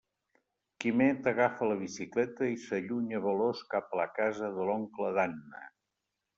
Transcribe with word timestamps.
Quimet 0.83 1.29
agafa 1.31 1.67
la 1.73 1.75
bicicleta 1.81 2.49
i 2.55 2.59
s'allunya 2.65 3.21
veloç 3.29 3.63
cap 3.77 3.93
a 3.97 4.03
la 4.03 4.09
casa 4.19 4.53
de 4.59 4.69
l'oncle 4.71 5.15
d'Anna. 5.21 5.67